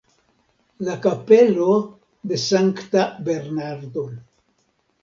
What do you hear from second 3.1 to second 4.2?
Bernardo.